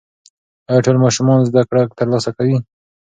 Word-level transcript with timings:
ایا 0.69 0.83
ټول 0.85 0.97
ماشومان 1.05 1.39
زده 1.49 1.61
کړه 1.69 1.81
ترلاسه 1.99 2.29
کوي؟ 2.37 2.57